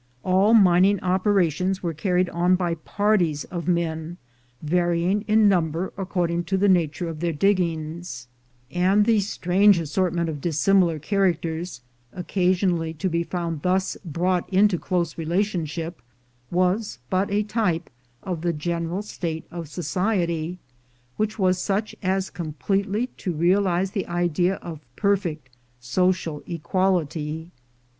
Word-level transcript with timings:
All 0.23 0.55
mining 0.55 0.99
operations 1.01 1.83
were 1.83 1.93
carried 1.93 2.27
on 2.31 2.55
by 2.55 2.73
parties 2.73 3.43
of 3.43 3.67
men, 3.67 4.17
varying 4.63 5.21
in 5.27 5.47
number 5.47 5.93
according 5.95 6.45
to 6.45 6.57
the 6.57 6.61
FRENCHMEN 6.67 7.07
IN 7.07 7.17
THE 7.19 7.27
MINES 7.27 8.27
349 8.71 8.81
nature 8.81 8.87
of 8.97 8.97
their 8.97 8.97
diggings; 8.97 8.97
and 8.97 9.05
the 9.05 9.19
strange 9.19 9.79
assortment 9.79 10.27
of 10.27 10.41
dissimilar 10.41 10.97
characters 10.97 11.81
occasionally 12.11 12.95
to 12.95 13.09
be 13.09 13.21
found 13.23 13.61
thus 13.61 13.95
brought 14.03 14.49
into 14.51 14.79
close 14.79 15.19
relationship 15.19 16.01
was 16.49 16.97
but 17.11 17.29
a 17.29 17.43
type 17.43 17.91
of 18.23 18.41
the 18.41 18.53
general 18.53 19.03
state 19.03 19.45
of 19.51 19.69
society, 19.69 20.57
which 21.17 21.37
was 21.37 21.59
such 21.59 21.95
as 22.01 22.31
completely 22.31 23.05
to 23.17 23.33
realize 23.33 23.91
the 23.91 24.07
idea 24.07 24.55
of 24.63 24.79
perfect 24.95 25.49
social 25.79 26.41
equality. 26.47 27.51